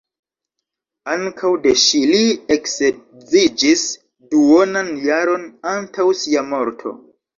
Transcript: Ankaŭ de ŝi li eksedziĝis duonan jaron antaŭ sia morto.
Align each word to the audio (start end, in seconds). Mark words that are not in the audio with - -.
Ankaŭ 1.15 1.51
de 1.65 1.73
ŝi 1.81 2.01
li 2.11 2.21
eksedziĝis 2.55 3.83
duonan 4.33 4.91
jaron 5.07 5.49
antaŭ 5.77 6.09
sia 6.23 6.49
morto. 6.57 6.97